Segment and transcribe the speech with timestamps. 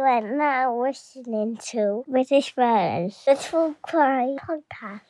[0.00, 5.02] You are now listening to British Murders, the True Crime Podcast.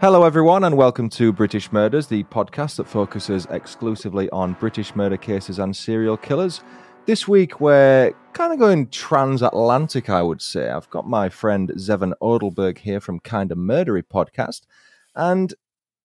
[0.00, 5.16] Hello, everyone, and welcome to British Murders, the podcast that focuses exclusively on British murder
[5.16, 6.60] cases and serial killers.
[7.06, 10.70] This week, we're kind of going transatlantic, I would say.
[10.70, 14.62] I've got my friend Zevon Odelberg here from Kinda Murdery podcast,
[15.14, 15.52] and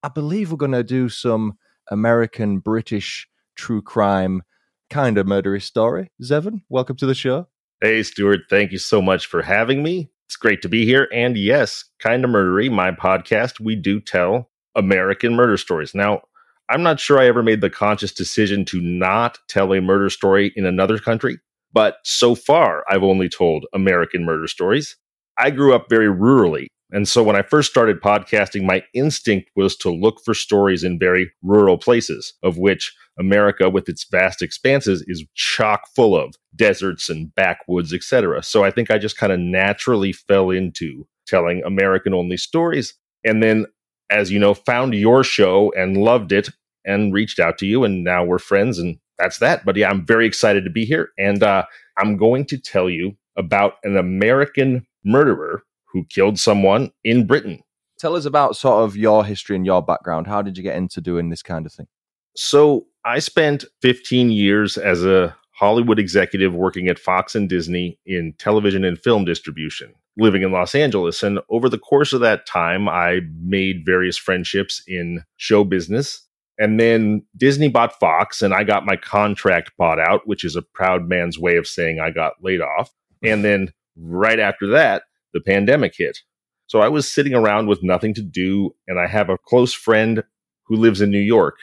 [0.04, 1.58] I believe we're going to do some
[1.90, 4.42] American British true crime
[4.90, 6.12] kind of murdery story.
[6.22, 7.48] Zevon, welcome to the show.
[7.80, 8.42] Hey, Stuart.
[8.50, 10.12] Thank you so much for having me.
[10.28, 11.08] It's great to be here.
[11.14, 15.96] And yes, Kinda Murdery, my podcast, we do tell American murder stories.
[15.96, 16.24] Now,
[16.70, 20.54] I'm not sure I ever made the conscious decision to not tell a murder story
[20.56, 21.40] in another country,
[21.74, 24.96] but so far I've only told American murder stories.
[25.38, 26.68] I grew up very rurally.
[26.92, 31.00] And so when I first started podcasting, my instinct was to look for stories in
[31.00, 37.10] very rural places, of which America, with its vast expanses, is chock full of deserts
[37.10, 38.42] and backwoods, etc.
[38.42, 42.96] So I think I just kind of naturally fell into telling American only stories.
[43.24, 43.66] And then,
[44.10, 46.50] as you know, found your show and loved it
[46.86, 47.84] and reached out to you.
[47.84, 48.80] And now we're friends.
[48.80, 49.66] And that's that.
[49.66, 51.10] But yeah, I'm very excited to be here.
[51.18, 51.66] And uh,
[51.98, 57.62] I'm going to tell you about an American murderer who killed someone in Britain.
[57.98, 60.28] Tell us about sort of your history and your background.
[60.28, 61.88] How did you get into doing this kind of thing?
[62.36, 68.34] So I spent 15 years as a Hollywood executive working at Fox and Disney in
[68.38, 71.24] television and film distribution, living in Los Angeles.
[71.24, 76.26] And over the course of that time, I made various friendships in show business.
[76.58, 80.62] And then Disney bought Fox, and I got my contract bought out, which is a
[80.62, 82.92] proud man's way of saying I got laid off.
[83.24, 86.20] And then right after that, the pandemic hit.
[86.68, 90.24] So I was sitting around with nothing to do, and I have a close friend
[90.66, 91.56] who lives in New York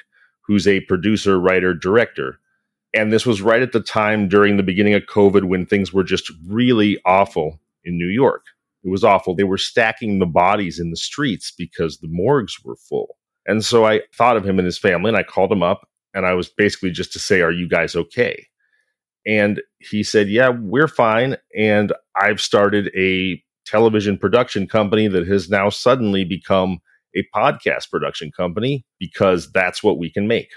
[0.46, 2.38] who's a producer, writer, director.
[2.94, 6.04] And this was right at the time during the beginning of COVID when things were
[6.04, 8.44] just really awful in New York.
[8.84, 9.34] It was awful.
[9.34, 13.16] They were stacking the bodies in the streets because the morgues were full.
[13.46, 16.26] And so I thought of him and his family and I called him up and
[16.26, 18.46] I was basically just to say, Are you guys okay?
[19.26, 21.36] And he said, Yeah, we're fine.
[21.56, 26.78] And I've started a television production company that has now suddenly become
[27.16, 30.50] a podcast production company because that's what we can make.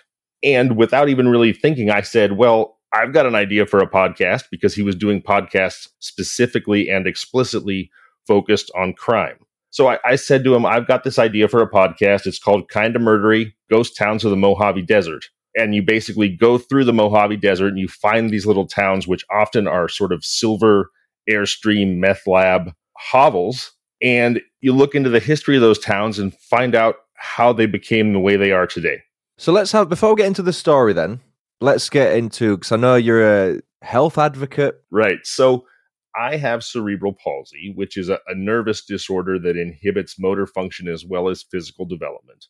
[0.43, 4.45] And without even really thinking, I said, Well, I've got an idea for a podcast
[4.51, 7.91] because he was doing podcasts specifically and explicitly
[8.27, 9.37] focused on crime.
[9.71, 12.25] So I, I said to him, I've got this idea for a podcast.
[12.25, 15.25] It's called Kinda Murdery Ghost Towns of the Mojave Desert.
[15.55, 19.25] And you basically go through the Mojave Desert and you find these little towns, which
[19.31, 20.89] often are sort of silver
[21.29, 23.71] Airstream meth lab hovels
[24.01, 28.13] and you look into the history of those towns and find out how they became
[28.13, 29.01] the way they are today.
[29.37, 31.19] So let's have before we get into the story then,
[31.61, 34.75] let's get into because I know you're a health advocate.
[34.91, 35.19] Right.
[35.23, 35.65] So
[36.15, 41.05] I have cerebral palsy, which is a, a nervous disorder that inhibits motor function as
[41.05, 42.47] well as physical development.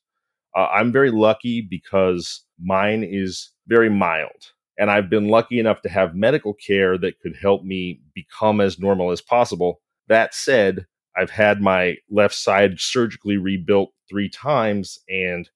[0.56, 4.54] Uh, I'm very lucky because mine is very mild.
[4.78, 8.80] And I've been lucky enough to have medical care that could help me become as
[8.80, 9.82] normal as possible.
[10.08, 10.88] That said,
[11.18, 14.98] I've had my left side surgically rebuilt three times.
[15.10, 15.50] And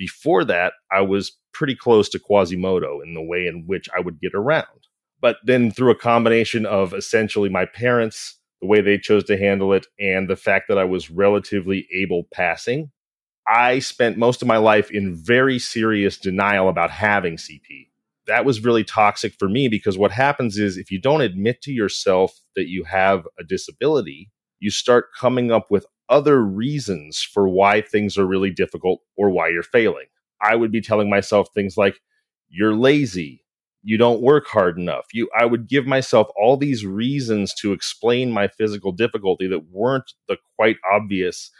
[0.00, 4.18] before that, I was pretty close to Quasimodo in the way in which I would
[4.18, 4.64] get around.
[5.20, 9.74] But then through a combination of essentially my parents, the way they chose to handle
[9.74, 12.90] it, and the fact that I was relatively able passing,
[13.46, 17.88] I spent most of my life in very serious denial about having CP.
[18.26, 21.72] That was really toxic for me because what happens is if you don't admit to
[21.72, 24.30] yourself that you have a disability,
[24.60, 29.48] you start coming up with other reasons for why things are really difficult or why
[29.48, 30.06] you're failing.
[30.42, 32.00] I would be telling myself things like,
[32.50, 33.44] you're lazy,
[33.82, 35.06] you don't work hard enough.
[35.12, 40.12] You I would give myself all these reasons to explain my physical difficulty that weren't
[40.28, 41.50] the quite obvious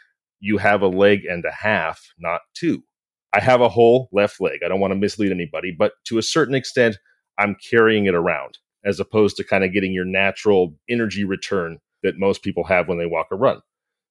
[0.40, 2.82] you have a leg and a half, not two.
[3.34, 4.60] I have a whole left leg.
[4.64, 6.98] I don't want to mislead anybody, but to a certain extent,
[7.38, 12.18] I'm carrying it around as opposed to kind of getting your natural energy return that
[12.18, 13.60] most people have when they walk or run.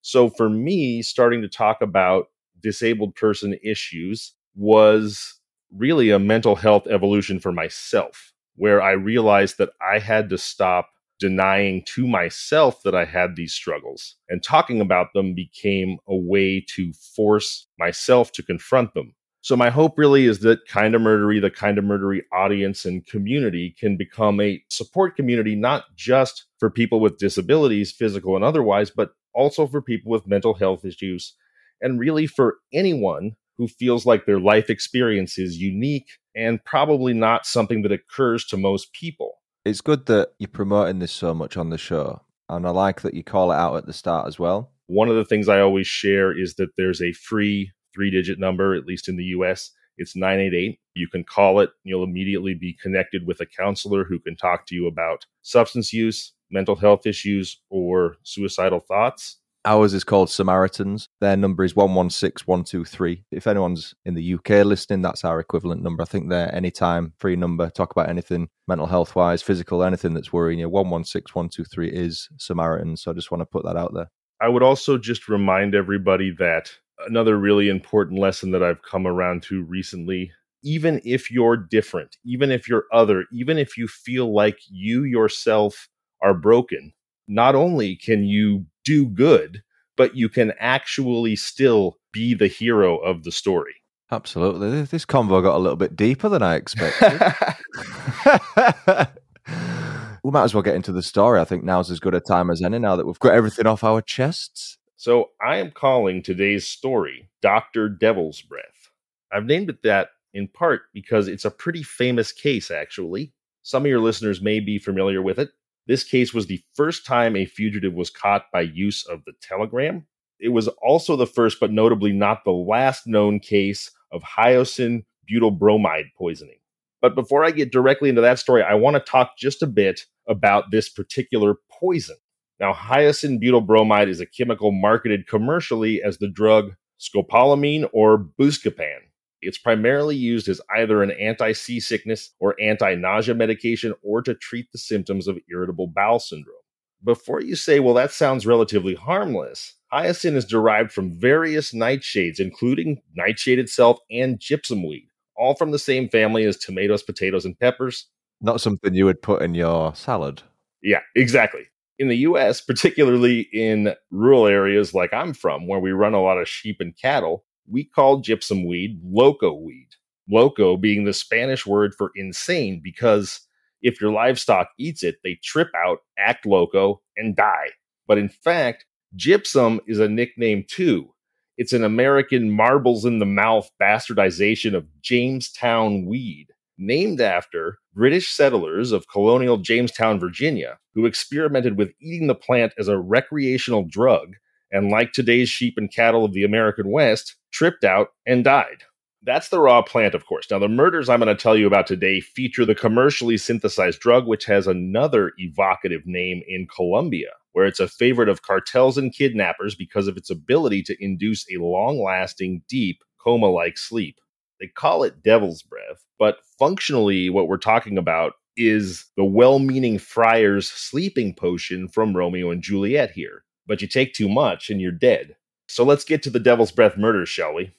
[0.02, 2.28] So for me, starting to talk about
[2.62, 5.40] disabled person issues was
[5.76, 10.90] really a mental health evolution for myself, where I realized that I had to stop
[11.20, 14.16] denying to myself that I had these struggles.
[14.30, 19.14] And talking about them became a way to force myself to confront them.
[19.42, 23.06] So my hope really is that kind of murdery, the kind of murdery audience and
[23.06, 28.90] community can become a support community, not just for people with disabilities, physical and otherwise,
[28.90, 31.36] but also for people with mental health issues
[31.82, 37.46] and really for anyone who feels like their life experience is unique and probably not
[37.46, 39.40] something that occurs to most people.
[39.66, 42.22] It's good that you're promoting this so much on the show.
[42.48, 44.72] And I like that you call it out at the start as well.
[44.88, 48.76] One of the things I always share is that there's a free three digit number,
[48.76, 49.72] at least in the US.
[49.98, 50.80] It's 988.
[50.94, 51.72] You can call it.
[51.84, 56.32] You'll immediately be connected with a counselor who can talk to you about substance use,
[56.50, 59.40] mental health issues, or suicidal thoughts.
[59.66, 61.10] Ours is called Samaritans.
[61.20, 63.26] Their number is 116123.
[63.32, 66.02] If anyone's in the UK listening, that's our equivalent number.
[66.02, 67.70] I think they're anytime free number.
[67.70, 70.70] Talk about anything mental health wise, physical, anything that's worrying you.
[70.70, 73.02] 116123 is Samaritans.
[73.02, 74.10] So I just want to put that out there.
[74.42, 76.72] I would also just remind everybody that
[77.08, 80.32] another really important lesson that I've come around to recently
[80.64, 85.88] even if you're different, even if you're other, even if you feel like you yourself
[86.22, 86.94] are broken,
[87.28, 89.62] not only can you do good,
[89.96, 93.76] but you can actually still be the hero of the story.
[94.12, 94.84] Absolutely.
[94.84, 97.22] This convo got a little bit deeper than I expected.
[100.24, 101.40] we might as well get into the story.
[101.40, 103.84] I think now's as good a time as any now that we've got everything off
[103.84, 104.79] our chests.
[105.00, 107.88] So I am calling today's story Dr.
[107.88, 108.90] Devil's Breath.
[109.32, 113.32] I've named it that in part because it's a pretty famous case, actually.
[113.62, 115.52] Some of your listeners may be familiar with it.
[115.88, 120.06] This case was the first time a fugitive was caught by use of the telegram.
[120.38, 125.52] It was also the first, but notably not the last known case of hyoscine butyl
[125.52, 126.60] bromide poisoning.
[127.02, 130.02] But before I get directly into that story, I want to talk just a bit
[130.28, 132.18] about this particular poison.
[132.60, 138.98] Now, hyoscine butyl bromide is a chemical marketed commercially as the drug scopolamine or buscopan.
[139.42, 144.70] It's primarily used as either an anti seasickness or anti nausea medication or to treat
[144.72, 146.56] the symptoms of irritable bowel syndrome.
[147.02, 153.02] Before you say, well, that sounds relatively harmless, hyoscine is derived from various nightshades, including
[153.16, 155.08] nightshade itself and jimson weed,
[155.38, 158.08] all from the same family as tomatoes, potatoes, and peppers.
[158.42, 160.42] Not something you would put in your salad.
[160.84, 161.68] Yeah, exactly
[162.00, 166.40] in the US, particularly in rural areas like I'm from, where we run a lot
[166.40, 169.90] of sheep and cattle, we call jimson weed loco weed.
[170.32, 173.42] Loco being the Spanish word for insane because
[173.82, 177.70] if your livestock eats it, they trip out, act loco, and die.
[178.08, 178.86] But in fact,
[179.16, 181.14] jimson is a nickname too.
[181.58, 186.48] It's an American marbles in the mouth bastardization of Jamestown weed
[186.78, 192.88] named after British settlers of colonial Jamestown, Virginia, who experimented with eating the plant as
[192.88, 194.36] a recreational drug
[194.72, 198.84] and, like today's sheep and cattle of the American West, tripped out and died.
[199.24, 200.50] That's the raw plant, of course.
[200.50, 204.28] Now, the murders I'm going to tell you about today feature the commercially synthesized drug,
[204.28, 209.76] which has another evocative name in Colombia, where it's a favorite of cartels and kidnappers
[209.76, 214.16] because of its ability to induce a long lasting, deep, coma like sleep.
[214.60, 219.98] They call it devil's breath, but functionally, what we're talking about is the well meaning
[219.98, 223.44] friar's sleeping potion from Romeo and Juliet here.
[223.66, 225.36] But you take too much and you're dead.
[225.68, 227.72] So let's get to the devil's breath murder, shall we?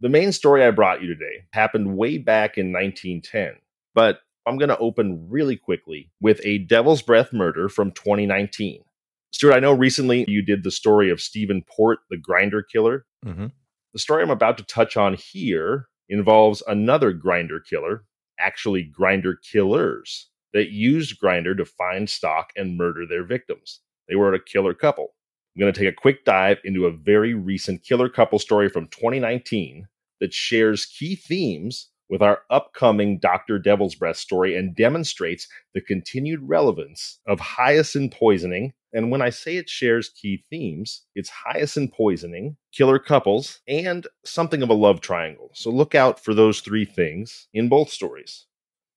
[0.00, 3.54] The main story I brought you today happened way back in 1910,
[3.94, 8.84] but I'm going to open really quickly with a devil's breath murder from 2019.
[9.32, 13.06] Stuart, I know recently you did the story of Stephen Port, the Grindr killer.
[13.26, 13.46] Mm-hmm.
[13.92, 18.04] The story I'm about to touch on here involves another Grindr killer,
[18.38, 23.80] actually Grindr killers, that used Grindr to find stock and murder their victims.
[24.08, 25.14] They were a killer couple.
[25.54, 28.86] I'm going to take a quick dive into a very recent killer couple story from
[28.88, 29.88] 2019
[30.20, 33.58] that shares key themes with our upcoming Dr.
[33.58, 38.72] Devil's Breath story and demonstrates the continued relevance of hyoscine poisoning.
[38.92, 44.62] And when I say it shares key themes, it's hyacinth poisoning, killer couples, and something
[44.62, 45.50] of a love triangle.
[45.54, 48.46] So look out for those three things in both stories.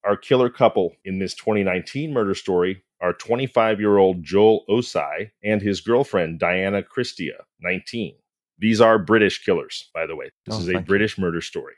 [0.05, 5.61] Our killer couple in this 2019 murder story are 25 year old Joel Osei and
[5.61, 8.15] his girlfriend Diana Cristea, 19.
[8.57, 10.31] These are British killers, by the way.
[10.45, 11.23] This oh, is a British you.
[11.23, 11.73] murder story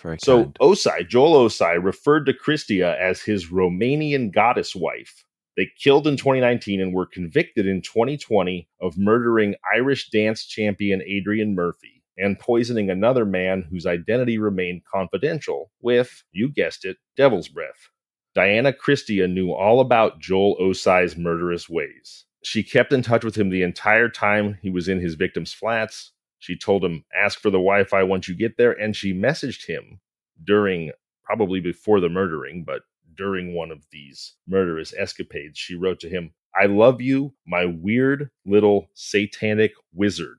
[0.00, 0.58] very so kind.
[0.60, 5.24] Osei, Joel Osei, referred to Cristea as his Romanian goddess wife.
[5.56, 11.54] They killed in 2019 and were convicted in 2020 of murdering Irish dance champion Adrian
[11.54, 17.90] Murphy and poisoning another man whose identity remained confidential with, you guessed it, devil's breath.
[18.34, 22.26] Diana Cristea knew all about Joel Osei's murderous ways.
[22.42, 26.12] She kept in touch with him the entire time he was in his victim's flats,
[26.38, 28.72] She told him, ask for the Wi Fi once you get there.
[28.72, 30.00] And she messaged him
[30.44, 30.92] during,
[31.24, 32.82] probably before the murdering, but
[33.16, 35.58] during one of these murderous escapades.
[35.58, 40.38] She wrote to him, I love you, my weird little satanic wizard.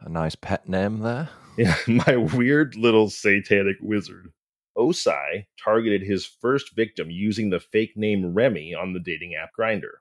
[0.00, 1.28] A nice pet name there.
[1.58, 4.30] Yeah, my weird little satanic wizard.
[4.76, 9.94] Osei targeted his first victim using the fake name Remy on the dating app Grindr.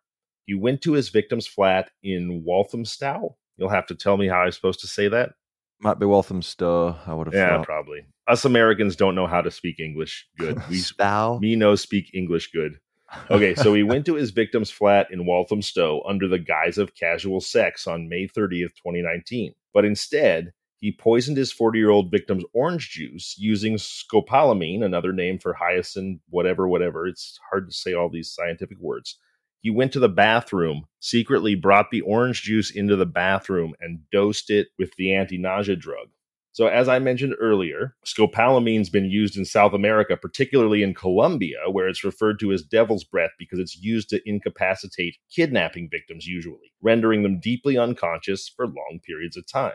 [0.47, 3.37] He went to his victim's flat in Walthamstow.
[3.55, 5.31] You'll have to tell me how I'm supposed to say that.
[5.79, 7.65] Might be Walthamstow, I would have Yeah, thought.
[7.65, 8.01] probably.
[8.27, 10.61] Us Americans don't know how to speak English good.
[10.69, 11.39] We Stow.
[11.39, 12.79] me no speak English good.
[13.29, 17.39] Okay, so he went to his victim's flat in Walthamstow under the guise of casual
[17.39, 19.53] sex on May 30th, 2019.
[19.73, 25.37] But instead, he poisoned his 40 year old victim's orange juice using scopolamine, another name
[25.37, 27.07] for hyacinth, whatever, whatever.
[27.07, 29.17] It's hard to say all these scientific words.
[29.61, 34.49] He went to the bathroom, secretly brought the orange juice into the bathroom, and dosed
[34.49, 36.09] it with the anti nausea drug.
[36.55, 41.89] So, as I mentioned earlier, scopolamine's been used in South America, particularly in Colombia, where
[41.89, 47.23] it's referred to as devil's breath because it's used to incapacitate kidnapping victims, usually, rendering
[47.23, 49.73] them deeply unconscious for long periods of time.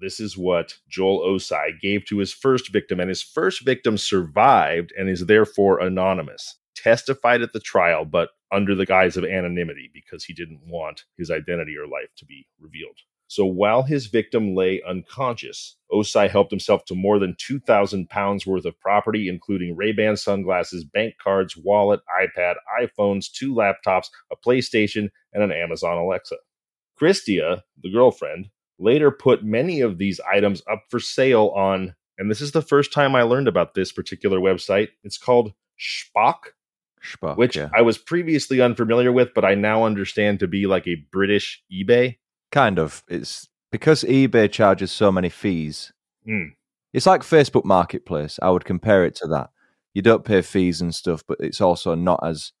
[0.00, 4.92] This is what Joel Osei gave to his first victim, and his first victim survived
[4.96, 6.58] and is therefore anonymous.
[6.76, 11.28] Testified at the trial, but under the guise of anonymity because he didn't want his
[11.28, 12.98] identity or life to be revealed.
[13.30, 18.64] So while his victim lay unconscious, Osei helped himself to more than 2,000 pounds worth
[18.64, 25.44] of property, including Ray-Ban sunglasses, bank cards, wallet, iPad, iPhones, two laptops, a PlayStation, and
[25.44, 26.38] an Amazon Alexa.
[27.00, 32.40] Cristea, the girlfriend, later put many of these items up for sale on, and this
[32.40, 34.88] is the first time I learned about this particular website.
[35.04, 36.48] It's called Shpock,
[37.00, 37.68] Shpock, which yeah.
[37.72, 42.16] I was previously unfamiliar with, but I now understand to be like a British eBay.
[42.52, 43.02] Kind of.
[43.08, 45.92] It's because eBay charges so many fees.
[46.28, 46.52] Mm.
[46.92, 48.38] It's like Facebook Marketplace.
[48.42, 49.50] I would compare it to that.
[49.94, 52.52] You don't pay fees and stuff, but it's also not as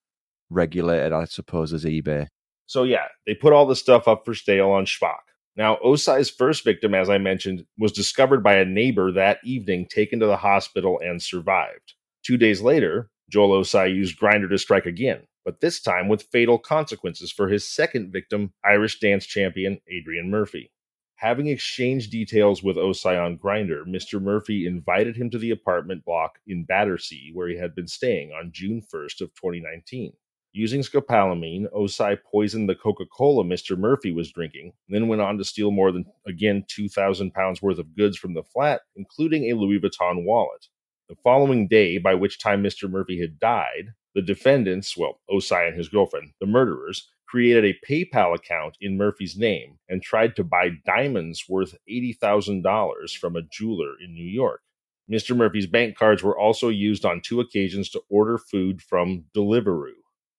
[0.50, 2.28] regulated, I suppose, as eBay.
[2.66, 5.18] So yeah, they put all the stuff up for sale on Shpock.
[5.56, 10.20] Now, Osei's first victim, as I mentioned, was discovered by a neighbor that evening, taken
[10.20, 11.94] to the hospital, and survived.
[12.24, 16.58] Two days later, Joel Osei used Grindr to strike again, but this time with fatal
[16.58, 20.70] consequences for his second victim, Irish dance champion Adrian Murphy.
[21.16, 24.22] Having exchanged details with Osei on Grindr, Mr.
[24.22, 28.52] Murphy invited him to the apartment block in Battersea where he had been staying on
[28.52, 30.14] June 1st of 2019.
[30.52, 33.78] Using scopolamine, Osei poisoned the Coca-Cola Mr.
[33.78, 37.94] Murphy was drinking, then went on to steal more than again 2,000 pounds worth of
[37.94, 40.66] goods from the flat, including a Louis Vuitton wallet.
[41.08, 42.90] The following day, by which time Mr.
[42.90, 48.34] Murphy had died, the defendants, well, Osei and his girlfriend, the murderers, created a PayPal
[48.34, 54.12] account in Murphy's name and tried to buy diamonds worth $80,000 from a jeweler in
[54.12, 54.62] New York.
[55.10, 55.36] Mr.
[55.36, 59.92] Murphy's bank cards were also used on two occasions to order food from Deliveroo.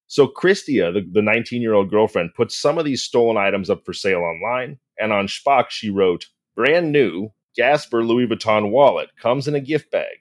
[0.07, 3.93] So Cristea, the 19 year old girlfriend, put some of these stolen items up for
[3.93, 6.25] sale online, and on Shpock she wrote,
[6.55, 10.17] brand new Gasper Louis Vuitton wallet comes in a gift bag.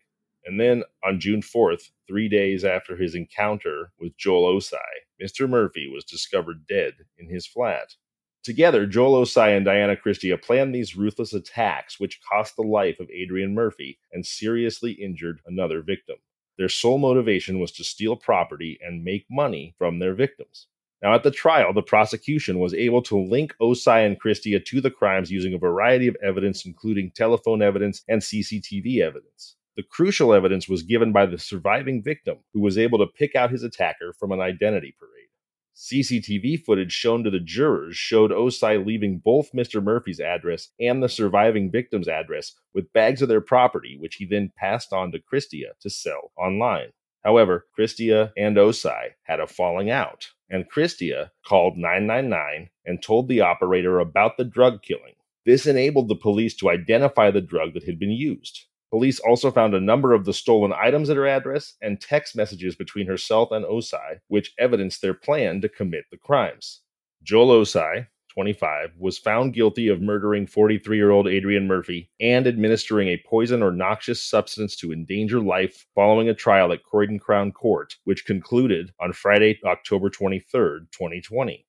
[0.51, 4.79] And then on June 4th, three days after his encounter with Joel Osei,
[5.23, 5.49] Mr.
[5.49, 7.95] Murphy was discovered dead in his flat.
[8.43, 13.09] Together, Joel Osei and Diana Cristea planned these ruthless attacks, which cost the life of
[13.11, 16.17] Adrian Murphy and seriously injured another victim.
[16.59, 20.67] Their sole motivation was to steal property and make money from their victims.
[21.01, 24.91] Now, at the trial, the prosecution was able to link Osei and Cristea to the
[24.91, 29.55] crimes using a variety of evidence, including telephone evidence and CCTV evidence.
[29.81, 33.51] The crucial evidence was given by the surviving victim, who was able to pick out
[33.51, 35.31] his attacker from an identity parade.
[35.75, 39.83] CCTV footage shown to the jurors showed Osei leaving both Mr.
[39.83, 44.53] Murphy's address and the surviving victim's address with bags of their property, which he then
[44.55, 46.93] passed on to Cristea to sell online.
[47.25, 53.41] However, Cristea and Osei had a falling out, and Cristea called 999 and told the
[53.41, 55.15] operator about the drug killing.
[55.47, 58.67] This enabled the police to identify the drug that had been used.
[58.91, 62.75] Police also found a number of the stolen items at her address and text messages
[62.75, 66.81] between herself and Osei, which evidenced their plan to commit the crimes.
[67.23, 73.09] Joel Osei, 25, was found guilty of murdering 43 year old Adrian Murphy and administering
[73.09, 77.95] a poison or noxious substance to endanger life following a trial at Croydon Crown Court,
[78.05, 81.65] which concluded on Friday, October 23, 2020.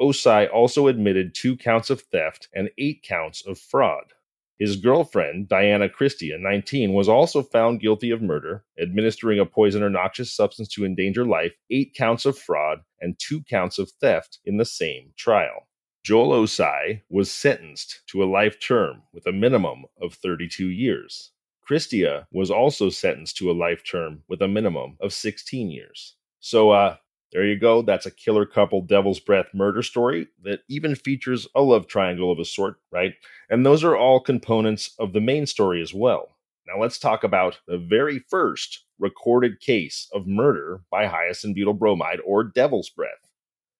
[0.00, 4.13] Osei also admitted two counts of theft and eight counts of fraud.
[4.58, 9.90] His girlfriend, Diana Cristea, 19, was also found guilty of murder, administering a poison or
[9.90, 14.56] noxious substance to endanger life, eight counts of fraud, and two counts of theft in
[14.56, 15.66] the same trial.
[16.04, 21.32] Joel Osei was sentenced to a life term with a minimum of 32 years.
[21.68, 26.14] Cristea was also sentenced to a life term with a minimum of 16 years.
[26.40, 26.96] So, uh,
[27.34, 27.82] there you go.
[27.82, 32.38] That's a killer couple Devil's Breath murder story that even features a love triangle of
[32.38, 33.12] a sort, right?
[33.50, 36.36] And those are all components of the main story as well.
[36.68, 42.20] Now let's talk about the very first recorded case of murder by hyacinth butyl bromide
[42.24, 43.10] or Devil's Breath.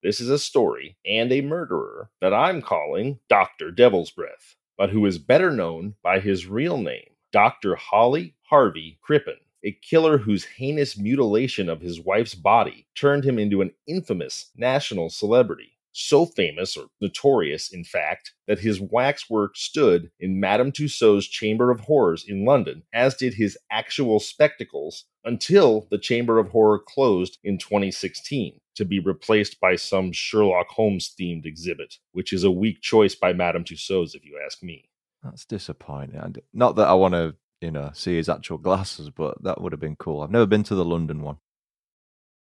[0.02, 3.70] This is a story and a murderer that I'm calling Dr.
[3.70, 7.76] Devil's Breath, but who is better known by his real name, Dr.
[7.76, 13.62] Hawley Harvey Crippen a killer whose heinous mutilation of his wife's body turned him into
[13.62, 15.70] an infamous national celebrity.
[15.96, 21.78] So famous, or notorious, in fact, that his waxwork stood in Madame Tussauds Chamber of
[21.80, 27.58] Horrors in London, as did his actual spectacles, until the Chamber of Horror closed in
[27.58, 33.14] 2016 to be replaced by some Sherlock Holmes themed exhibit, which is a weak choice
[33.14, 34.90] by Madame Tussauds, if you ask me.
[35.22, 36.34] That's disappointing.
[36.52, 39.80] Not that I want to you know, see his actual glasses, but that would have
[39.80, 40.20] been cool.
[40.20, 41.38] I've never been to the London one.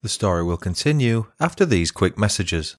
[0.04, 2.76] The story will continue after these quick messages.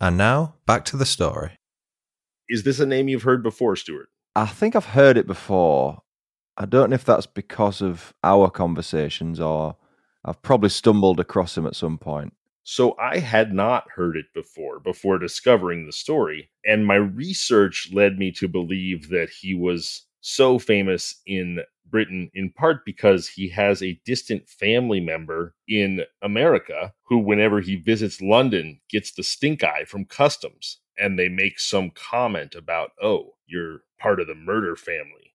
[0.00, 1.58] And now, back to the story.
[2.48, 4.08] Is this a name you've heard before, Stuart?
[4.34, 6.00] I think I've heard it before.
[6.56, 9.76] I don't know if that's because of our conversations or
[10.24, 12.32] I've probably stumbled across him at some point.
[12.64, 16.50] So I had not heard it before, before discovering the story.
[16.64, 21.60] And my research led me to believe that he was so famous in
[21.90, 27.76] Britain in part because he has a distant family member in America who, whenever he
[27.76, 30.78] visits London, gets the stink eye from customs.
[30.98, 35.34] And they make some comment about, oh, you're part of the murder family.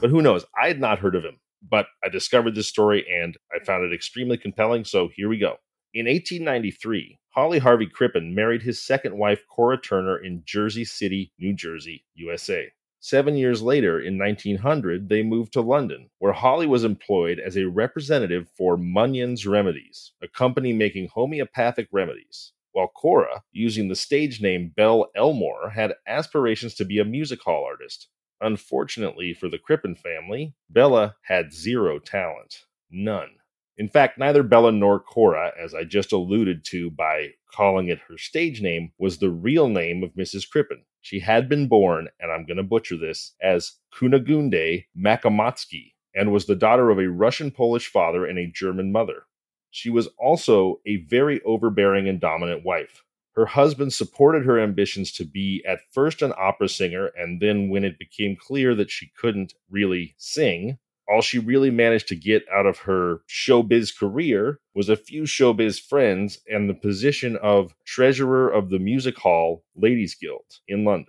[0.00, 0.44] but who knows?
[0.60, 1.38] I had not heard of him,
[1.68, 4.84] but I discovered this story and I found it extremely compelling.
[4.84, 5.56] So here we go.
[5.94, 11.54] In 1893, Hawley Harvey Crippen married his second wife, Cora Turner, in Jersey City, New
[11.54, 12.70] Jersey, USA.
[13.00, 17.68] Seven years later, in 1900, they moved to London, where Hawley was employed as a
[17.68, 24.72] representative for Munyon's Remedies, a company making homeopathic remedies, while Cora, using the stage name
[24.76, 28.08] Belle Elmore, had aspirations to be a music hall artist.
[28.40, 32.64] Unfortunately for the Crippen family, Bella had zero talent.
[32.90, 33.36] None.
[33.78, 38.16] In fact, neither Bella nor Cora, as I just alluded to by calling it her
[38.16, 40.48] stage name, was the real name of Mrs.
[40.48, 40.84] Crippen.
[41.02, 46.46] She had been born, and I'm going to butcher this, as Kunigunde Makamotsky, and was
[46.46, 49.24] the daughter of a Russian Polish father and a German mother.
[49.70, 53.02] She was also a very overbearing and dominant wife.
[53.34, 57.84] Her husband supported her ambitions to be at first an opera singer, and then, when
[57.84, 62.66] it became clear that she couldn't really sing, all she really managed to get out
[62.66, 68.70] of her showbiz career was a few showbiz friends and the position of treasurer of
[68.70, 71.06] the Music Hall Ladies Guild in London.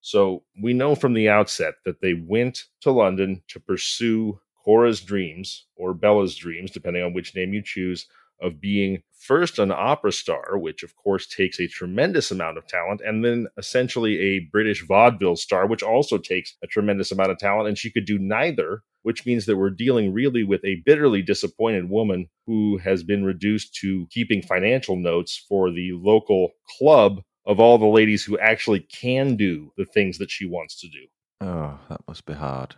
[0.00, 5.66] So we know from the outset that they went to London to pursue Cora's dreams
[5.76, 8.06] or Bella's dreams, depending on which name you choose,
[8.42, 13.00] of being first an opera star, which of course takes a tremendous amount of talent,
[13.04, 17.68] and then essentially a British vaudeville star, which also takes a tremendous amount of talent.
[17.68, 21.90] And she could do neither, which means that we're dealing really with a bitterly disappointed
[21.90, 27.78] woman who has been reduced to keeping financial notes for the local club of all
[27.78, 31.06] the ladies who actually can do the things that she wants to do.
[31.40, 32.74] Oh, that must be hard.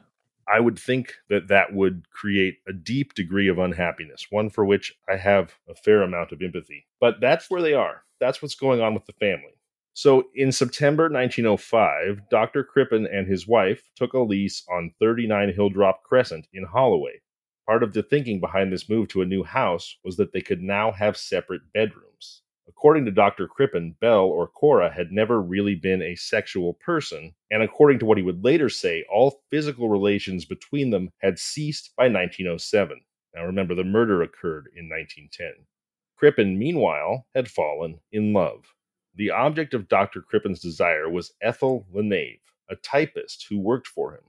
[0.52, 4.94] I would think that that would create a deep degree of unhappiness, one for which
[5.08, 6.86] I have a fair amount of empathy.
[7.00, 8.04] But that's where they are.
[8.20, 9.54] That's what's going on with the family.
[9.94, 12.64] So in September 1905, Dr.
[12.64, 17.20] Crippen and his wife took a lease on 39 Hilldrop Crescent in Holloway.
[17.66, 20.62] Part of the thinking behind this move to a new house was that they could
[20.62, 22.11] now have separate bedrooms.
[22.68, 23.48] According to Dr.
[23.48, 28.18] Crippen, Belle or Cora had never really been a sexual person, and according to what
[28.18, 33.00] he would later say, all physical relations between them had ceased by 1907.
[33.34, 35.66] Now remember, the murder occurred in 1910.
[36.16, 38.64] Crippen, meanwhile, had fallen in love.
[39.16, 40.22] The object of Dr.
[40.22, 44.22] Crippen's desire was Ethel LeNeve, a typist who worked for him.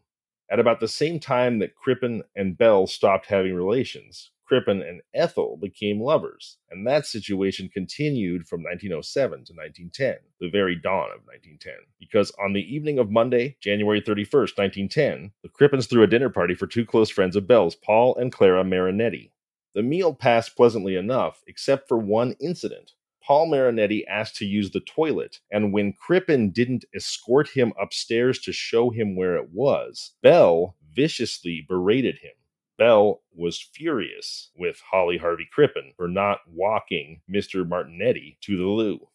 [0.52, 5.58] At about the same time that Crippen and Belle stopped having relations, Crippen and Ethel
[5.58, 11.74] became lovers, and that situation continued from 1907 to 1910, the very dawn of 1910.
[12.00, 16.54] Because on the evening of Monday, January 31st, 1910, the Crippens threw a dinner party
[16.54, 19.32] for two close friends of Belle's, Paul and Clara Martinetti.
[19.74, 22.92] The meal passed pleasantly enough, except for one incident.
[23.24, 28.52] Paul Martinetti asked to use the toilet, and when Crippen didn't escort him upstairs to
[28.52, 32.34] show him where it was, Belle viciously berated him.
[32.78, 37.68] Belle was furious with Hawley Harvey Crippen for not walking Mr.
[37.68, 39.08] Martinetti to the loo.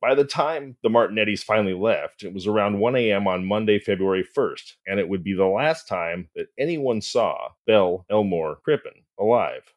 [0.00, 3.28] By the time the Martinettis finally left, it was around 1 a.m.
[3.28, 8.06] on Monday, February 1st, and it would be the last time that anyone saw Belle
[8.08, 9.74] Elmore Crippen alive.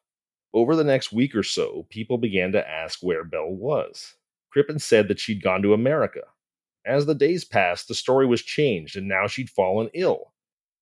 [0.54, 4.14] Over the next week or so, people began to ask where Belle was.
[4.50, 6.22] Crippen said that she'd gone to America.
[6.86, 10.32] As the days passed, the story was changed, and now she'd fallen ill.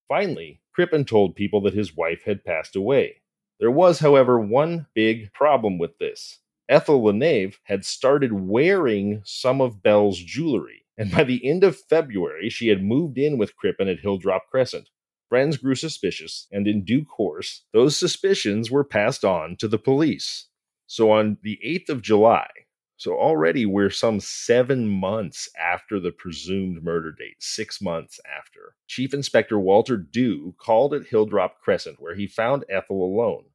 [0.06, 3.22] Finally, Crippen told people that his wife had passed away.
[3.60, 6.40] There was, however, one big problem with this.
[6.68, 12.48] Ethel LeNeve had started wearing some of Belle's jewelry, and by the end of February,
[12.48, 14.88] she had moved in with Crippen at Hilldrop Crescent.
[15.28, 20.48] Friends grew suspicious, and in due course, those suspicions were passed on to the police.
[20.86, 22.48] So on the 8th of July,
[23.02, 28.76] so already we're some seven months after the presumed murder date, six months after.
[28.86, 33.46] Chief Inspector Walter Dew called at Hilldrop Crescent, where he found Ethel alone.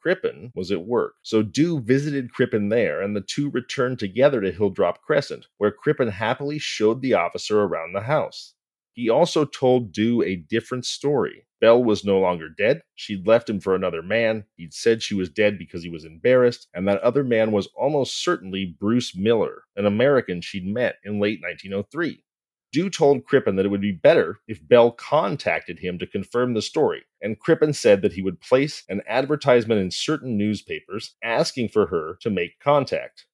[0.00, 4.50] Crippen was at work, so Dew visited Crippen there, and the two returned together to
[4.50, 8.53] Hilldrop Crescent, where Crippen happily showed the officer around the house.
[8.94, 11.46] He also told Dew a different story.
[11.60, 12.82] Belle was no longer dead.
[12.94, 14.44] She'd left him for another man.
[14.56, 18.22] He'd said she was dead because he was embarrassed, and that other man was almost
[18.22, 22.22] certainly Bruce Miller, an American she'd met in late 1903.
[22.72, 26.62] Dew told Crippen that it would be better if Belle contacted him to confirm the
[26.62, 31.86] story, and Crippen said that he would place an advertisement in certain newspapers asking for
[31.86, 33.26] her to make contact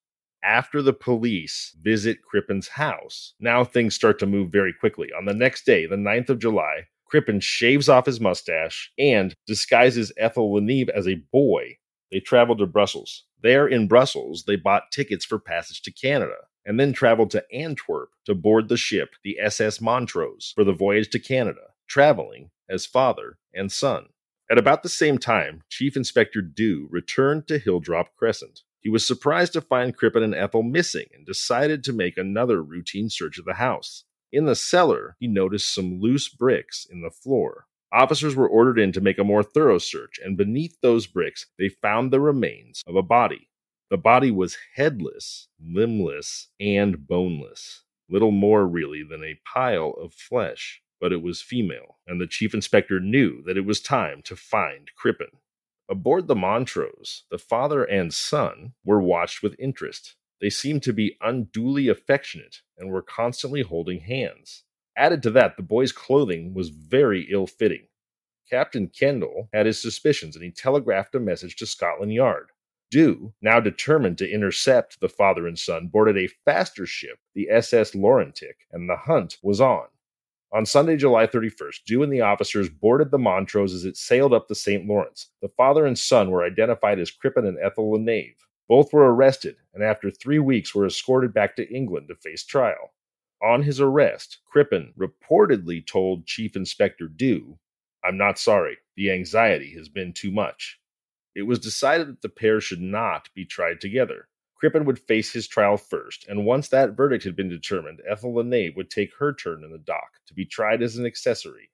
[0.43, 5.09] after the police visit Crippen's house, now things start to move very quickly.
[5.17, 10.13] On the next day, the 9th of July, Crippen shaves off his mustache and disguises
[10.17, 11.77] Ethel LeNeve as a boy.
[12.11, 13.25] They travel to Brussels.
[13.41, 18.09] There in Brussels, they bought tickets for passage to Canada and then traveled to Antwerp
[18.25, 23.37] to board the ship, the SS Montrose, for the voyage to Canada, traveling as father
[23.53, 24.05] and son.
[24.49, 28.61] At about the same time, Chief Inspector Dew returned to Hilldrop Crescent.
[28.81, 33.09] He was surprised to find Crippen and Ethel missing and decided to make another routine
[33.09, 34.05] search of the house.
[34.31, 37.67] In the cellar, he noticed some loose bricks in the floor.
[37.93, 41.67] Officers were ordered in to make a more thorough search, and beneath those bricks, they
[41.67, 43.49] found the remains of a body.
[43.89, 47.83] The body was headless, limbless, and boneless.
[48.09, 50.81] Little more, really, than a pile of flesh.
[51.01, 54.89] But it was female, and the chief inspector knew that it was time to find
[54.95, 55.40] Crippen.
[55.91, 60.15] Aboard the Montrose, the father and son were watched with interest.
[60.39, 64.63] They seemed to be unduly affectionate and were constantly holding hands.
[64.95, 67.87] Added to that, the boy's clothing was very ill fitting.
[68.49, 72.51] Captain Kendall had his suspicions and he telegraphed a message to Scotland Yard.
[72.89, 77.95] Dew, now determined to intercept the father and son, boarded a faster ship, the SS
[77.95, 79.87] Laurentic, and the hunt was on.
[80.53, 84.49] On Sunday, July 31st, Dew and the officers boarded the Montrose as it sailed up
[84.49, 84.85] the St.
[84.85, 85.29] Lawrence.
[85.41, 88.35] The father and son were identified as Crippen and Ethel LeNeve.
[88.67, 92.93] Both were arrested, and after three weeks were escorted back to England to face trial.
[93.41, 97.57] On his arrest, Crippen reportedly told Chief Inspector Dew,
[98.03, 98.77] I'm not sorry.
[98.97, 100.79] The anxiety has been too much.
[101.33, 104.27] It was decided that the pair should not be tried together.
[104.61, 108.75] Crippen would face his trial first, and once that verdict had been determined, Ethel LeNeve
[108.75, 111.71] would take her turn in the dock to be tried as an accessory.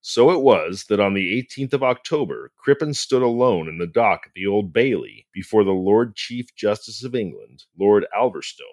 [0.00, 4.22] So it was that on the 18th of October, Crippen stood alone in the dock
[4.24, 8.64] at the Old Bailey before the Lord Chief Justice of England, Lord Alverstone.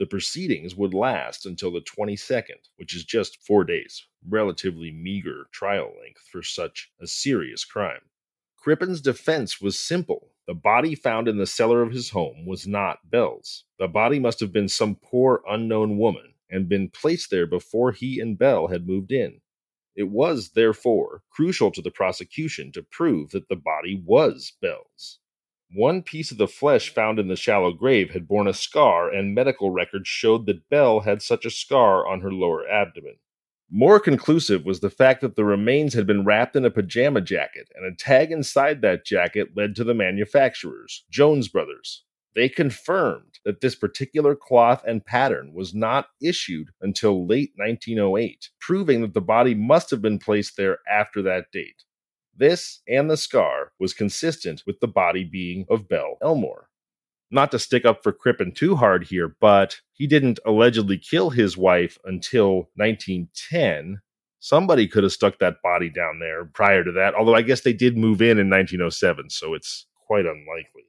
[0.00, 5.94] The proceedings would last until the 22nd, which is just four days, relatively meager trial
[6.00, 8.02] length for such a serious crime.
[8.56, 13.10] Crippen's defense was simple the body found in the cellar of his home was not
[13.10, 13.64] Belle's.
[13.78, 18.20] The body must have been some poor unknown woman and been placed there before he
[18.20, 19.40] and Belle had moved in.
[19.94, 25.18] It was, therefore, crucial to the prosecution to prove that the body was Belle's.
[25.74, 29.34] One piece of the flesh found in the shallow grave had borne a scar, and
[29.34, 33.16] medical records showed that Belle had such a scar on her lower abdomen.
[33.74, 37.70] More conclusive was the fact that the remains had been wrapped in a pajama jacket,
[37.74, 42.04] and a tag inside that jacket led to the manufacturers, Jones Brothers.
[42.34, 49.00] They confirmed that this particular cloth and pattern was not issued until late 1908, proving
[49.00, 51.84] that the body must have been placed there after that date.
[52.36, 56.68] This and the scar was consistent with the body being of Belle Elmore
[57.32, 61.56] not to stick up for Crippen too hard here, but he didn't allegedly kill his
[61.56, 64.00] wife until 1910.
[64.38, 67.72] Somebody could have stuck that body down there prior to that, although I guess they
[67.72, 70.84] did move in in 1907, so it's quite unlikely.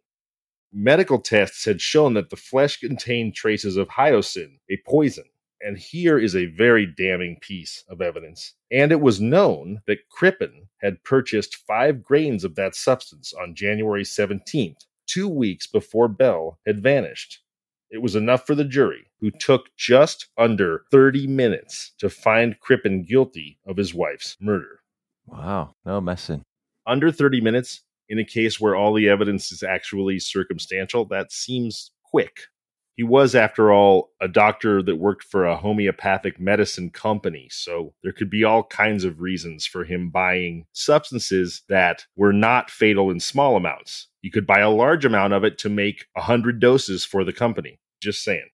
[0.71, 5.25] Medical tests had shown that the flesh contained traces of hyoscine, a poison,
[5.61, 8.55] and here is a very damning piece of evidence.
[8.71, 14.03] And it was known that Crippen had purchased five grains of that substance on January
[14.03, 17.41] 17th, two weeks before Belle had vanished.
[17.89, 23.03] It was enough for the jury, who took just under 30 minutes to find Crippen
[23.03, 24.79] guilty of his wife's murder.
[25.27, 26.43] Wow, no messing.
[26.87, 31.91] Under 30 minutes in a case where all the evidence is actually circumstantial, that seems
[32.03, 32.41] quick.
[32.95, 38.11] He was, after all, a doctor that worked for a homeopathic medicine company, so there
[38.11, 43.19] could be all kinds of reasons for him buying substances that were not fatal in
[43.19, 44.09] small amounts.
[44.23, 47.77] He could buy a large amount of it to make 100 doses for the company.
[48.01, 48.47] Just saying.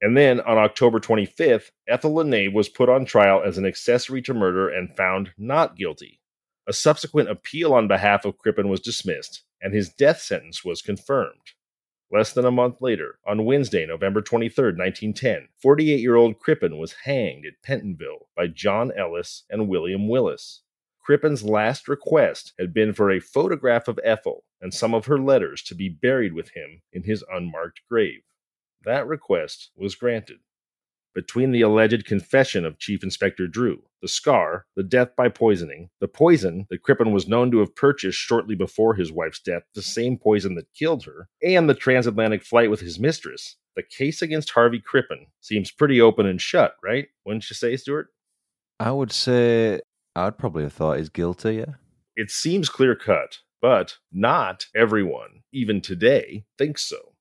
[0.00, 4.32] And then on October 25th, Ethel Lene was put on trial as an accessory to
[4.32, 6.20] murder and found not guilty.
[6.68, 11.52] A subsequent appeal on behalf of Crippen was dismissed, and his death sentence was confirmed.
[12.12, 16.94] Less than a month later, on Wednesday, November 23, 1910, 48 year old Crippen was
[17.04, 20.62] hanged at Pentonville by John Ellis and William Willis.
[21.08, 25.62] Crippen's last request had been for a photograph of Ethel and some of her letters
[25.62, 28.20] to be buried with him in his unmarked grave.
[28.84, 30.40] That request was granted
[31.14, 36.08] between the alleged confession of Chief Inspector Drew, the scar, the death by poisoning, the
[36.08, 40.18] poison that Crippen was known to have purchased shortly before his wife's death, the same
[40.18, 44.78] poison that killed her, and the transatlantic flight with his mistress, the case against Harvey
[44.78, 47.08] Crippen seems pretty open and shut, right?
[47.24, 48.08] Wouldn't you say, Stuart?
[48.78, 49.80] I would say
[50.26, 51.74] I'd probably have thought he's guilty, yeah.
[52.16, 57.14] It seems clear cut, but not everyone, even today, thinks so.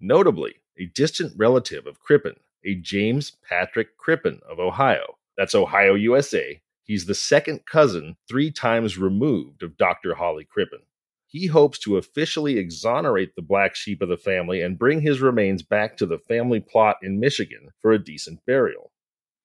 [0.00, 2.34] Notably, a distant relative of Crippen
[2.64, 5.18] a James Patrick Crippen of Ohio.
[5.36, 6.60] That's Ohio, USA.
[6.84, 10.14] He's the second cousin, three times removed, of Dr.
[10.14, 10.80] Hawley Crippen.
[11.26, 15.62] He hopes to officially exonerate the black sheep of the family and bring his remains
[15.62, 18.92] back to the family plot in Michigan for a decent burial.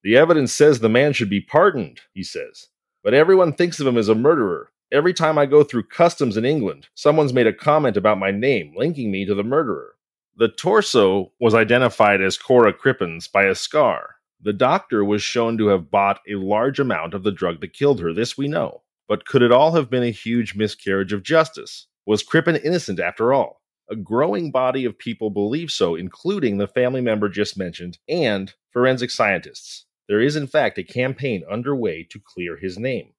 [0.04, 2.68] The evidence says the man should be pardoned, he says,
[3.08, 4.70] but everyone thinks of him as a murderer.
[4.92, 8.74] Every time I go through customs in England, someone's made a comment about my name,
[8.76, 9.96] linking me to the murderer.
[10.36, 14.16] The torso was identified as Cora Crippen's by a scar.
[14.42, 18.02] The doctor was shown to have bought a large amount of the drug that killed
[18.02, 18.12] her.
[18.12, 18.82] This we know.
[19.08, 21.88] But could it all have been a huge miscarriage of justice?
[22.06, 23.62] Was Crippen innocent after all?
[23.90, 29.12] A growing body of people believe so, including the family member just mentioned and forensic
[29.12, 29.86] scientists.
[30.08, 33.14] There is, in fact, a campaign underway to clear his name.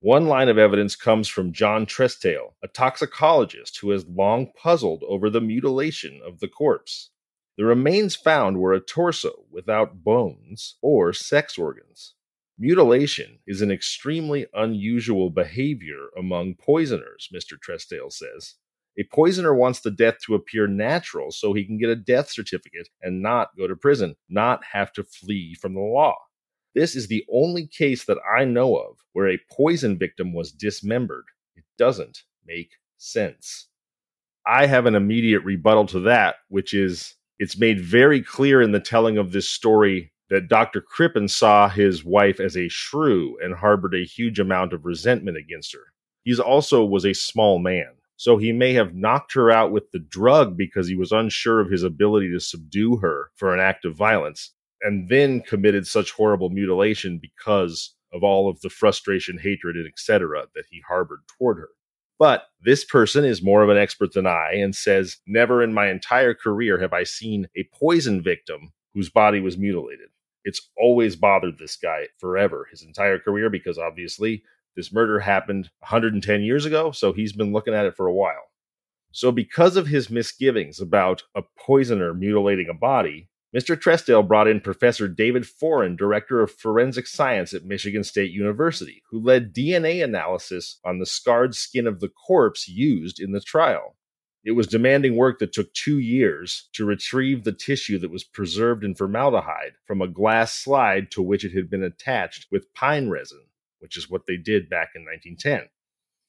[0.00, 5.28] One line of evidence comes from John Trestrail, a toxicologist who has long puzzled over
[5.28, 7.10] the mutilation of the corpse.
[7.56, 12.14] The remains found were a torso without bones or sex organs.
[12.56, 17.58] Mutilation is an extremely unusual behavior among poisoners, Mr.
[17.58, 18.54] Trestrail says.
[18.98, 22.88] A poisoner wants the death to appear natural so he can get a death certificate
[23.00, 26.16] and not go to prison, not have to flee from the law.
[26.74, 31.24] This is the only case that I know of where a poison victim was dismembered.
[31.56, 33.68] It doesn't make sense.
[34.46, 38.80] I have an immediate rebuttal to that, which is it's made very clear in the
[38.80, 40.80] telling of this story that Dr.
[40.80, 45.72] Crippen saw his wife as a shrew and harbored a huge amount of resentment against
[45.72, 45.92] her.
[46.24, 50.00] He also was a small man, so he may have knocked her out with the
[50.00, 53.96] drug because he was unsure of his ability to subdue her for an act of
[53.96, 54.52] violence
[54.82, 60.46] and then committed such horrible mutilation because of all of the frustration, hatred, and etc.
[60.56, 61.68] that he harbored toward her.
[62.18, 65.88] But this person is more of an expert than I and says, Never in my
[65.88, 70.08] entire career have I seen a poison victim whose body was mutilated.
[70.42, 74.42] It's always bothered this guy forever, his entire career, because obviously
[74.78, 76.92] this murder happened 110 years ago.
[76.92, 78.44] So he's been looking at it for a while.
[79.10, 83.74] So, because of his misgivings about a poisoner mutilating a body, Mr.
[83.74, 89.20] Trestrail brought in Professor David Foran, Director of Forensic Science at Michigan State University, who
[89.20, 93.96] led DNA analysis on the scarred skin of the corpse used in the trial.
[94.44, 98.84] It was demanding work that took two years to retrieve the tissue that was preserved
[98.84, 103.47] in formaldehyde from a glass slide to which it had been attached with pine resin,
[103.80, 105.68] which is what they did back in 1910.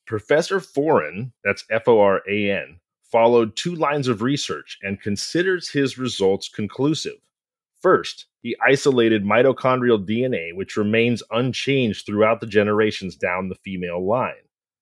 [0.06, 5.70] Professor Foran, that's F O R A N, followed two lines of research and considers
[5.70, 7.18] his results conclusive.
[7.82, 14.34] First, he isolated mitochondrial DNA, which remains unchanged throughout the generations down the female line.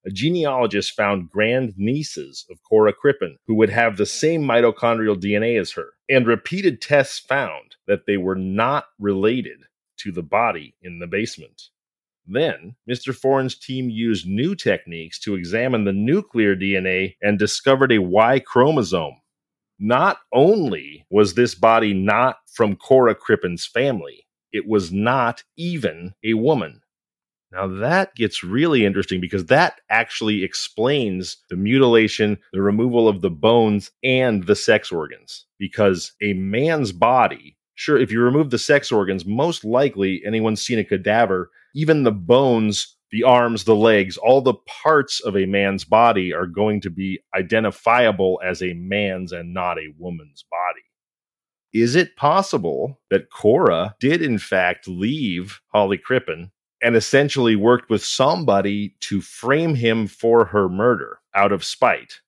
[0.05, 5.59] A genealogist found grand nieces of Cora Crippen who would have the same mitochondrial DNA
[5.59, 9.59] as her, and repeated tests found that they were not related
[9.97, 11.63] to the body in the basement.
[12.27, 13.15] Then, Mr.
[13.15, 19.15] Foran's team used new techniques to examine the nuclear DNA and discovered a Y chromosome.
[19.79, 26.33] Not only was this body not from Cora Crippen's family, it was not even a
[26.33, 26.81] woman.
[27.51, 33.29] Now that gets really interesting because that actually explains the mutilation, the removal of the
[33.29, 35.45] bones, and the sex organs.
[35.57, 40.79] Because a man's body Sure, if you remove the sex organs, most likely anyone's seen
[40.79, 45.85] a cadaver, even the bones, the arms, the legs, all the parts of a man's
[45.85, 50.81] body are going to be identifiable as a man's and not a woman's body.
[51.73, 58.03] Is it possible that Cora did, in fact, leave Hawley Crippen and essentially worked with
[58.03, 62.21] somebody to frame him for her murder out of spite?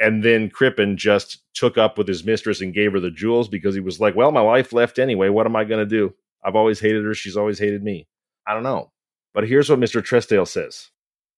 [0.00, 3.74] And then Crippen just took up with his mistress and gave her the jewels because
[3.74, 5.28] he was like, well, my wife left anyway.
[5.28, 6.14] What am I going to do?
[6.42, 7.12] I've always hated her.
[7.12, 8.08] She's always hated me.
[8.46, 8.90] I don't know.
[9.34, 10.00] But here's what Mr.
[10.00, 10.90] Trestrail says.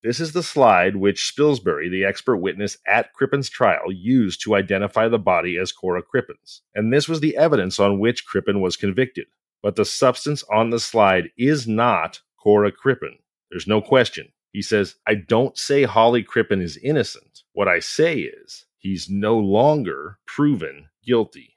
[0.03, 5.09] This is the slide which Spilsbury, the expert witness at Crippen's trial, used to identify
[5.09, 6.63] the body as Cora Crippen's.
[6.75, 9.27] And this was the evidence on which Crippen was convicted.
[9.63, 13.19] But the substance on the slide is not Cora Crippen.
[13.51, 14.29] There's no question.
[14.53, 17.43] He says, I don't say Hawley Crippen is innocent.
[17.53, 21.57] What I say is, he's no longer proven guilty.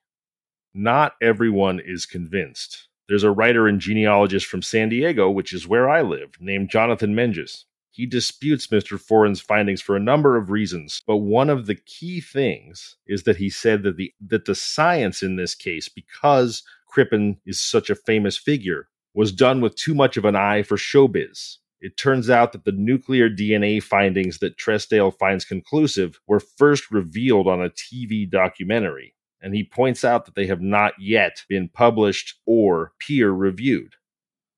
[0.74, 2.89] Not everyone is convinced.
[3.10, 7.16] There's a writer and genealogist from San Diego, which is where I live, named Jonathan
[7.16, 7.66] Menges.
[7.90, 9.00] He disputes Mr.
[9.00, 13.38] Foran's findings for a number of reasons, but one of the key things is that
[13.38, 17.96] he said that the that the science in this case, because Crippen is such a
[17.96, 21.58] famous figure, was done with too much of an eye for showbiz.
[21.82, 27.48] It turns out that the nuclear DNA findings that Trestrail finds conclusive were first revealed
[27.48, 32.36] on a TV documentary, and he points out that they have not yet been published
[32.46, 33.96] or peer reviewed.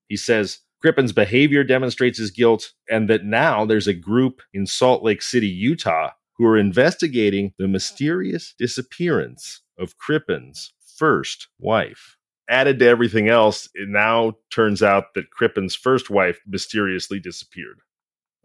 [0.08, 5.04] He says Crippen's behavior demonstrates his guilt, and that now there's a group in Salt
[5.04, 12.18] Lake City, Utah, who are investigating the mysterious disappearance of Crippen's first wife
[12.52, 17.80] added to everything else, it now turns out that Crippen's first wife mysteriously disappeared.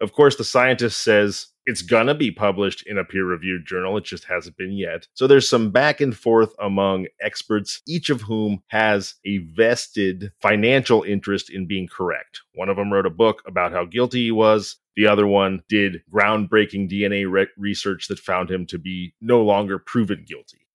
[0.00, 3.96] Of course, the scientist says it's gonna be published in a peer-reviewed journal.
[3.96, 5.06] It just hasn't been yet.
[5.14, 11.02] So there's some back and forth among experts, each of whom has a vested financial
[11.02, 12.40] interest in being correct.
[12.54, 14.76] One of them wrote a book about how guilty he was.
[14.94, 19.78] The other one did groundbreaking DNA re- research that found him to be no longer
[19.78, 20.66] proven guilty.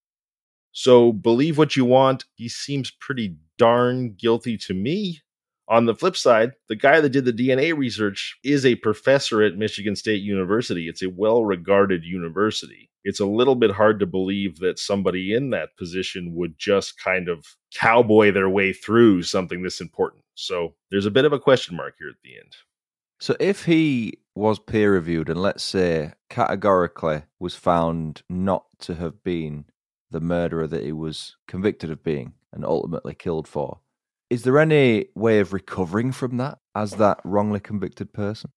[0.73, 2.25] So believe what you want.
[2.35, 5.21] He seems pretty darn guilty to me.
[5.71, 9.55] On the flip side, the guy that did the DNA research is a professor at
[9.55, 10.89] Michigan State University.
[10.89, 12.89] It's a well regarded university.
[13.05, 17.29] It's a little bit hard to believe that somebody in that position would just kind
[17.29, 20.25] of cowboy their way through something this important.
[20.35, 22.53] So there's a bit of a question mark here at the end.
[23.21, 29.23] So if he was peer reviewed and let's say categorically was found not to have
[29.23, 29.63] been
[30.09, 33.79] the murderer that he was convicted of being and ultimately killed for.
[34.31, 38.49] Is there any way of recovering from that as that wrongly convicted person?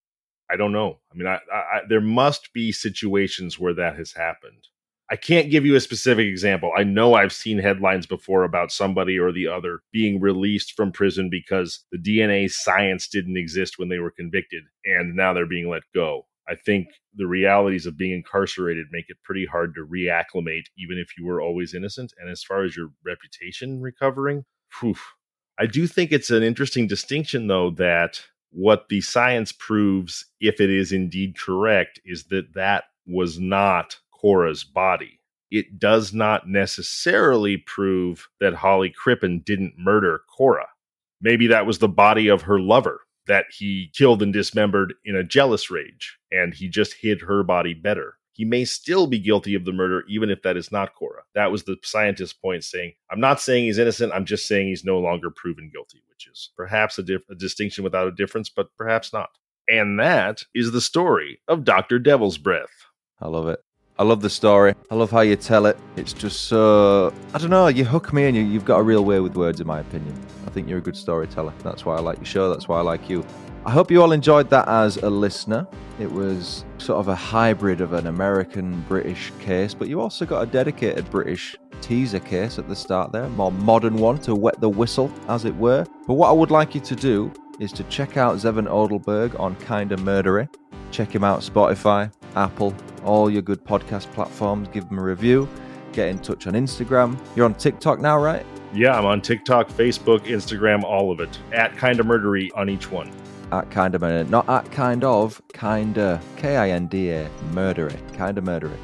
[0.49, 0.99] I don't know.
[1.11, 4.69] I mean, I, I, there must be situations where that has happened.
[5.11, 6.71] I can't give you a specific example.
[6.77, 11.29] I know I've seen headlines before about somebody or the other being released from prison
[11.29, 15.83] because the DNA science didn't exist when they were convicted and now they're being let
[15.93, 16.25] go.
[16.47, 21.17] I think the realities of being incarcerated make it pretty hard to reacclimate, even if
[21.17, 22.13] you were always innocent.
[22.17, 24.45] And as far as your reputation recovering,
[24.79, 24.95] whew,
[25.57, 30.69] I do think it's an interesting distinction, though, that what the science proves, if it
[30.69, 35.19] is indeed correct, is that that was not Cora's body.
[35.51, 40.67] It does not necessarily prove that Hawley Crippen didn't murder Cora.
[41.21, 45.23] Maybe that was the body of her lover that he killed and dismembered in a
[45.23, 48.17] jealous rage, and he just hid her body better.
[48.35, 51.23] He may still be guilty of the murder, even if that is not Cora.
[51.35, 54.83] That was the scientist's point, saying, I'm not saying he's innocent, I'm just saying he's
[54.83, 58.67] no longer proven guilty, which is perhaps a, dif- a distinction without a difference, but
[58.77, 59.29] perhaps not.
[59.69, 61.97] And that is the story of Dr.
[61.97, 62.69] Devil's Breath.
[63.21, 63.63] I love it.
[63.97, 64.75] I love the story.
[64.91, 65.77] I love how you tell it.
[65.95, 67.67] It's just so I don't know.
[67.67, 70.13] You hook me, and you, have got a real way with words, in my opinion.
[70.45, 71.53] I think you're a good storyteller.
[71.63, 72.49] That's why I like your show.
[72.49, 73.25] That's why I like you.
[73.65, 75.65] I hope you all enjoyed that as a listener.
[75.99, 80.41] It was sort of a hybrid of an American British case, but you also got
[80.41, 84.61] a dedicated British teaser case at the start there, a more modern one to wet
[84.61, 85.83] the whistle, as it were.
[86.05, 89.55] But what I would like you to do is to check out Zevon Odelberg on
[89.55, 90.47] Kinda Murdery.
[90.91, 94.67] Check him out Spotify, Apple, all your good podcast platforms.
[94.67, 95.49] Give him a review.
[95.91, 97.17] Get in touch on Instagram.
[97.35, 98.45] You're on TikTok now, right?
[98.75, 101.39] Yeah, I'm on TikTok, Facebook, Instagram, all of it.
[101.51, 103.09] At Kinda Murdery on each one.
[103.55, 104.29] At Kinda Murdery.
[104.29, 107.95] Not at kind of, kinda, K I N D A, murdery.
[108.13, 108.77] Kinda Murdery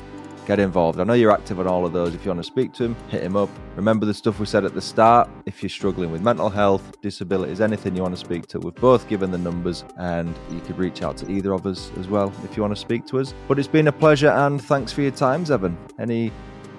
[0.48, 1.00] get involved.
[1.00, 2.16] I know you're active on all of those.
[2.16, 3.50] If you want to speak to him, hit him up.
[3.76, 5.30] Remember the stuff we said at the start.
[5.46, 9.08] If you're struggling with mental health, disabilities, anything you want to speak to, we've both
[9.08, 12.58] given the numbers and you could reach out to either of us as well if
[12.58, 13.34] you want to speak to us.
[13.48, 15.76] But it's been a pleasure and thanks for your time, Zevon.
[16.00, 16.32] Any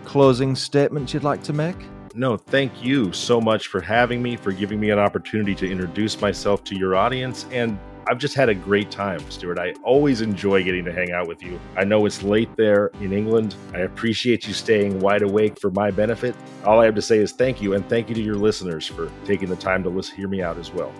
[0.04, 1.76] closing statements you'd like to make?
[2.14, 6.20] No, thank you so much for having me, for giving me an opportunity to introduce
[6.20, 7.46] myself to your audience.
[7.50, 9.58] And I've just had a great time, Stuart.
[9.58, 11.60] I always enjoy getting to hang out with you.
[11.76, 13.54] I know it's late there in England.
[13.74, 16.34] I appreciate you staying wide awake for my benefit.
[16.64, 19.10] All I have to say is thank you, and thank you to your listeners for
[19.24, 20.92] taking the time to listen, hear me out as well.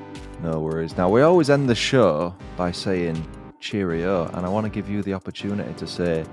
[0.43, 0.97] No worries.
[0.97, 3.27] Now, we always end the show by saying
[3.59, 6.25] cheerio, and I want to give you the opportunity to say,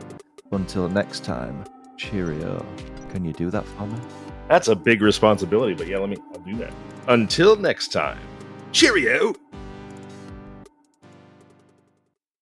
[0.52, 1.64] until next time,
[1.98, 2.66] cheerio.
[3.10, 3.98] Can you do that for me?
[4.50, 6.74] That's a big responsibility, but yeah, let me, I'll do that.
[7.08, 8.18] Until next time,
[8.72, 9.36] cheerio.